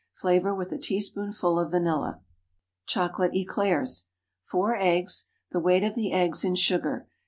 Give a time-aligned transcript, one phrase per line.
[0.15, 2.21] Flavor with a teaspoonful of vanilla.
[2.87, 4.05] CHOCOLATE ÉCLAIRS.
[4.45, 5.27] 4 eggs.
[5.51, 7.07] The weight of the eggs in sugar.